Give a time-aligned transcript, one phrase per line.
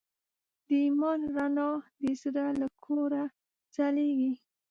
[0.65, 1.69] د ایمان رڼا
[2.01, 3.23] د زړه له کوره
[3.75, 4.33] ځلېږي.